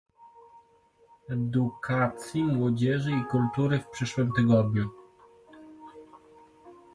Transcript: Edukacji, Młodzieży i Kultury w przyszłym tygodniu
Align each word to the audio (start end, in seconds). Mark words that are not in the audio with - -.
Edukacji, 1.29 2.43
Młodzieży 2.43 3.11
i 3.11 3.25
Kultury 3.25 3.79
w 3.79 3.87
przyszłym 3.87 4.31
tygodniu 4.33 4.89